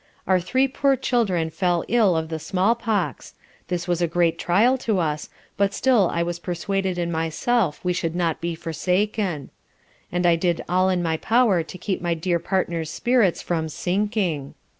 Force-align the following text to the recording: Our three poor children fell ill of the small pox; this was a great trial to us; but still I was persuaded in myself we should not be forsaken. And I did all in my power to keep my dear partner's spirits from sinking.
Our 0.25 0.39
three 0.39 0.67
poor 0.67 0.95
children 0.95 1.51
fell 1.51 1.83
ill 1.87 2.17
of 2.17 2.29
the 2.29 2.39
small 2.39 2.73
pox; 2.73 3.35
this 3.67 3.87
was 3.87 4.01
a 4.01 4.07
great 4.07 4.39
trial 4.39 4.75
to 4.79 4.97
us; 4.97 5.29
but 5.57 5.75
still 5.75 6.09
I 6.11 6.23
was 6.23 6.39
persuaded 6.39 6.97
in 6.97 7.11
myself 7.11 7.79
we 7.85 7.93
should 7.93 8.15
not 8.15 8.41
be 8.41 8.55
forsaken. 8.55 9.51
And 10.11 10.25
I 10.25 10.37
did 10.37 10.63
all 10.67 10.89
in 10.89 11.03
my 11.03 11.17
power 11.17 11.61
to 11.61 11.77
keep 11.77 12.01
my 12.01 12.15
dear 12.15 12.39
partner's 12.39 12.89
spirits 12.89 13.43
from 13.43 13.69
sinking. 13.69 14.55